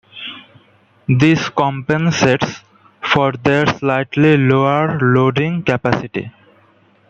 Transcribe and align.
This 1.07 1.49
compensates 1.49 2.63
for 3.03 3.33
their 3.33 3.67
slightly 3.67 4.35
lower 4.35 4.97
loading 4.99 5.61
capacity. 5.61 6.31